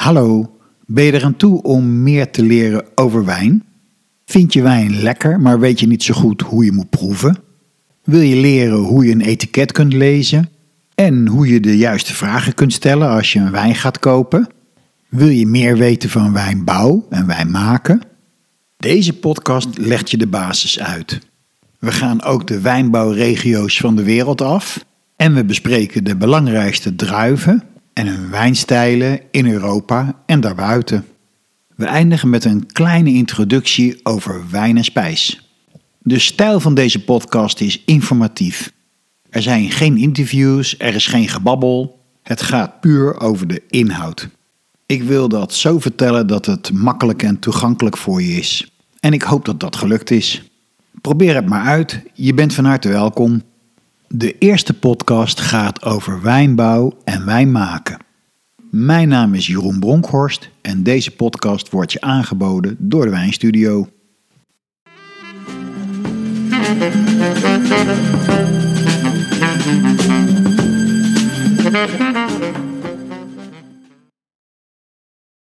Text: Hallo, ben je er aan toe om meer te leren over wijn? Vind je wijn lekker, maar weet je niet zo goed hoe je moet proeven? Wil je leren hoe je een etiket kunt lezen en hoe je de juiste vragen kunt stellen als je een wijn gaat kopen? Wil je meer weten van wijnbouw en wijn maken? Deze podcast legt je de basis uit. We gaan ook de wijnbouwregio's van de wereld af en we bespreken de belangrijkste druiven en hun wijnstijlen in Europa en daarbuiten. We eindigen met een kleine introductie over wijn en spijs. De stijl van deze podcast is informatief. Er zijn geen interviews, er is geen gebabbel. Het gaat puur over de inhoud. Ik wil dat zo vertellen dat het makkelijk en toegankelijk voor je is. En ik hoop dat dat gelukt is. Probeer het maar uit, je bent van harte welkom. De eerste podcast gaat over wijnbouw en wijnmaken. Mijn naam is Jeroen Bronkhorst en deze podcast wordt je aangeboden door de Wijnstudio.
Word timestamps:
Hallo, 0.00 0.56
ben 0.86 1.04
je 1.04 1.12
er 1.12 1.24
aan 1.24 1.36
toe 1.36 1.62
om 1.62 2.02
meer 2.02 2.30
te 2.30 2.42
leren 2.42 2.84
over 2.94 3.24
wijn? 3.24 3.64
Vind 4.24 4.52
je 4.52 4.62
wijn 4.62 5.02
lekker, 5.02 5.40
maar 5.40 5.60
weet 5.60 5.80
je 5.80 5.86
niet 5.86 6.02
zo 6.02 6.14
goed 6.14 6.40
hoe 6.40 6.64
je 6.64 6.72
moet 6.72 6.90
proeven? 6.90 7.36
Wil 8.04 8.20
je 8.20 8.36
leren 8.36 8.78
hoe 8.78 9.04
je 9.04 9.12
een 9.12 9.20
etiket 9.20 9.72
kunt 9.72 9.92
lezen 9.92 10.48
en 10.94 11.26
hoe 11.26 11.48
je 11.48 11.60
de 11.60 11.76
juiste 11.76 12.14
vragen 12.14 12.54
kunt 12.54 12.72
stellen 12.72 13.08
als 13.08 13.32
je 13.32 13.38
een 13.38 13.50
wijn 13.50 13.74
gaat 13.74 13.98
kopen? 13.98 14.48
Wil 15.08 15.28
je 15.28 15.46
meer 15.46 15.76
weten 15.76 16.10
van 16.10 16.32
wijnbouw 16.32 17.06
en 17.10 17.26
wijn 17.26 17.50
maken? 17.50 18.00
Deze 18.76 19.12
podcast 19.12 19.78
legt 19.78 20.10
je 20.10 20.16
de 20.16 20.28
basis 20.28 20.80
uit. 20.80 21.18
We 21.78 21.92
gaan 21.92 22.22
ook 22.22 22.46
de 22.46 22.60
wijnbouwregio's 22.60 23.78
van 23.78 23.96
de 23.96 24.02
wereld 24.02 24.40
af 24.40 24.84
en 25.16 25.34
we 25.34 25.44
bespreken 25.44 26.04
de 26.04 26.16
belangrijkste 26.16 26.94
druiven 26.94 27.62
en 28.00 28.06
hun 28.06 28.30
wijnstijlen 28.30 29.20
in 29.30 29.46
Europa 29.46 30.22
en 30.26 30.40
daarbuiten. 30.40 31.06
We 31.76 31.84
eindigen 31.84 32.30
met 32.30 32.44
een 32.44 32.66
kleine 32.72 33.12
introductie 33.12 34.00
over 34.02 34.44
wijn 34.50 34.76
en 34.76 34.84
spijs. 34.84 35.50
De 35.98 36.18
stijl 36.18 36.60
van 36.60 36.74
deze 36.74 37.04
podcast 37.04 37.60
is 37.60 37.82
informatief. 37.84 38.72
Er 39.30 39.42
zijn 39.42 39.70
geen 39.70 39.96
interviews, 39.96 40.74
er 40.78 40.94
is 40.94 41.06
geen 41.06 41.28
gebabbel. 41.28 42.00
Het 42.22 42.42
gaat 42.42 42.80
puur 42.80 43.20
over 43.20 43.46
de 43.46 43.62
inhoud. 43.68 44.28
Ik 44.86 45.02
wil 45.02 45.28
dat 45.28 45.54
zo 45.54 45.78
vertellen 45.78 46.26
dat 46.26 46.46
het 46.46 46.72
makkelijk 46.72 47.22
en 47.22 47.38
toegankelijk 47.38 47.96
voor 47.96 48.22
je 48.22 48.32
is. 48.32 48.70
En 49.00 49.12
ik 49.12 49.22
hoop 49.22 49.44
dat 49.44 49.60
dat 49.60 49.76
gelukt 49.76 50.10
is. 50.10 50.50
Probeer 51.00 51.34
het 51.34 51.46
maar 51.46 51.64
uit, 51.64 52.02
je 52.14 52.34
bent 52.34 52.54
van 52.54 52.64
harte 52.64 52.88
welkom. 52.88 53.42
De 54.14 54.38
eerste 54.38 54.74
podcast 54.74 55.40
gaat 55.40 55.82
over 55.82 56.22
wijnbouw 56.22 56.98
en 57.04 57.26
wijnmaken. 57.26 57.98
Mijn 58.70 59.08
naam 59.08 59.34
is 59.34 59.46
Jeroen 59.46 59.78
Bronkhorst 59.80 60.50
en 60.60 60.82
deze 60.82 61.16
podcast 61.16 61.70
wordt 61.70 61.92
je 61.92 62.00
aangeboden 62.00 62.76
door 62.78 63.04
de 63.04 63.10
Wijnstudio. 63.10 63.88